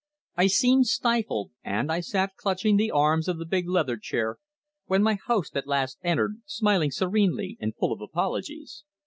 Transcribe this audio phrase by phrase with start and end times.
[0.35, 4.37] I seemed stifled, and I sat clutching the arms of the big leather chair
[4.87, 8.83] when my host at last entered, smiling serenely and full of apologies.